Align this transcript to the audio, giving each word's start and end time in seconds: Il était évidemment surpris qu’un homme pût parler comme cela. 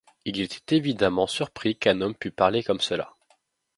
Il 0.25 0.41
était 0.41 0.77
évidemment 0.77 1.27
surpris 1.27 1.75
qu’un 1.77 2.01
homme 2.01 2.15
pût 2.15 2.31
parler 2.31 2.63
comme 2.63 2.81
cela. 2.81 3.13